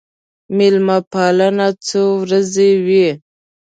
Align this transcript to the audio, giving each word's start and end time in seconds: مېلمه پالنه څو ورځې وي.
مېلمه 0.57 0.97
پالنه 1.11 1.67
څو 1.87 2.01
ورځې 2.21 2.69
وي. 2.85 3.07